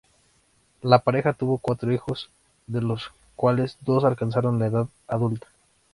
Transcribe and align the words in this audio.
La 0.81 0.97
pareja 1.03 1.33
tuvo 1.33 1.59
cuatro 1.59 1.93
hijos, 1.93 2.31
de 2.65 2.81
los 2.81 3.11
cuales 3.35 3.77
dos 3.81 4.03
alcanzaron 4.03 4.57
la 4.57 4.65
edad 4.65 4.87
adulta. 5.07 5.45